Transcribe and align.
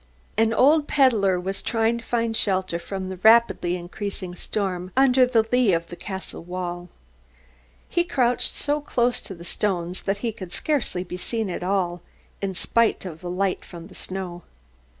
An 0.35 0.51
old 0.51 0.87
peddler 0.87 1.39
was 1.39 1.61
trying 1.61 1.99
to 1.99 2.03
find 2.03 2.35
shelter 2.35 2.79
from 2.79 3.09
the 3.09 3.17
rapidly 3.17 3.75
increasing 3.75 4.33
storm 4.33 4.91
under 4.97 5.27
the 5.27 5.45
lea 5.51 5.73
of 5.73 5.89
the 5.89 5.95
castle 5.95 6.43
wall. 6.43 6.89
He 7.87 8.03
crouched 8.03 8.51
so 8.55 8.81
close 8.81 9.21
to 9.21 9.35
the 9.35 9.45
stones 9.45 10.01
that 10.01 10.17
he 10.25 10.31
could 10.31 10.53
scarcely 10.53 11.03
be 11.03 11.17
seen 11.17 11.51
at 11.51 11.61
all, 11.61 12.01
in 12.41 12.55
spite 12.55 13.05
of 13.05 13.21
the 13.21 13.29
light 13.29 13.63
from 13.63 13.89
the 13.89 13.93
snow. 13.93 14.41